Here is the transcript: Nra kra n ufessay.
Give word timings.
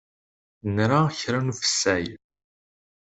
Nra 0.75 0.99
kra 1.19 1.39
n 1.45 1.51
ufessay. 1.53 2.05